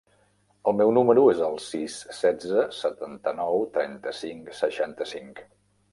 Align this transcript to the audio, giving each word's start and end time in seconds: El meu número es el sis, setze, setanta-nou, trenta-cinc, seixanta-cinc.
El 0.69 0.75
meu 0.77 0.93
número 0.97 1.25
es 1.33 1.41
el 1.47 1.59
sis, 1.65 1.99
setze, 2.21 2.65
setanta-nou, 2.79 3.63
trenta-cinc, 3.77 4.53
seixanta-cinc. 4.65 5.45